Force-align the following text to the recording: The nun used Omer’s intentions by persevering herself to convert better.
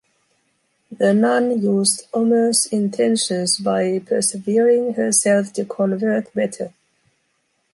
The 0.91 1.13
nun 1.13 1.61
used 1.61 2.07
Omer’s 2.11 2.65
intentions 2.71 3.59
by 3.59 3.99
persevering 3.99 4.93
herself 4.95 5.53
to 5.53 5.63
convert 5.63 6.33
better. 6.33 6.73